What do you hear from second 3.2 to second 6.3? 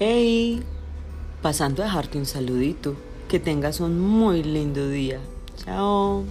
Que tengas un muy lindo día. Chao.